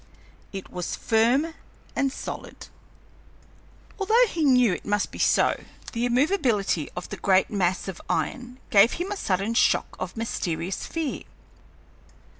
It 0.51 0.71
was 0.71 0.95
firm 0.95 1.53
and 1.95 2.11
solid. 2.11 2.69
Although 3.99 4.25
he 4.29 4.43
knew 4.43 4.73
it 4.73 4.83
must 4.83 5.11
be 5.11 5.19
so, 5.19 5.63
the 5.93 6.07
immovability 6.07 6.89
of 6.95 7.09
the 7.09 7.17
great 7.17 7.51
mass 7.51 7.87
of 7.87 8.01
iron 8.09 8.57
gave 8.71 8.93
him 8.93 9.11
a 9.11 9.15
sudden 9.15 9.53
shock 9.53 9.95
of 9.99 10.17
mysterious 10.17 10.87
fear. 10.87 11.21